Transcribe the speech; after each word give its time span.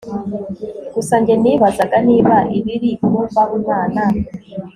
gusa 0.93 1.13
njye 1.21 1.35
nibazaga 1.41 1.97
Niba 2.07 2.35
ibiri 2.57 2.91
kumbaho 3.05 3.51
Imana 3.61 4.01